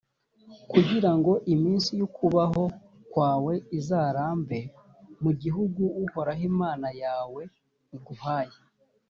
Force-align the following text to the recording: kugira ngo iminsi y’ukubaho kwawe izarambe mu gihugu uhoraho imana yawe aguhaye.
kugira 0.71 1.11
ngo 1.17 1.31
iminsi 1.53 1.89
y’ukubaho 1.99 2.63
kwawe 3.11 3.53
izarambe 3.77 4.59
mu 5.23 5.31
gihugu 5.41 5.81
uhoraho 6.03 6.43
imana 6.51 6.87
yawe 7.01 7.43
aguhaye. 7.95 8.57